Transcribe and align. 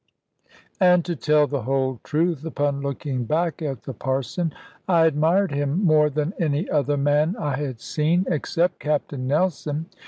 And 0.79 1.05
to 1.05 1.15
tell 1.15 1.45
the 1.45 1.61
whole 1.61 1.99
truth, 2.03 2.43
upon 2.43 2.81
looking 2.81 3.25
back 3.25 3.61
at 3.61 3.83
the 3.83 3.93
Parson, 3.93 4.51
I 4.87 5.05
admired 5.05 5.51
him 5.51 5.83
more 5.83 6.09
than 6.09 6.33
any 6.39 6.67
other 6.67 6.97
man 6.97 7.35
I 7.37 7.55
had 7.57 7.79
seen, 7.79 8.25
except 8.27 8.79
Captain 8.79 9.27
Nelson. 9.27 9.85